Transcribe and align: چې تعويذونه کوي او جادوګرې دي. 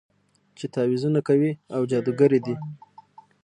چې 0.57 0.65
تعويذونه 0.73 1.19
کوي 1.27 1.51
او 1.75 1.81
جادوګرې 1.89 2.39
دي. 2.45 2.55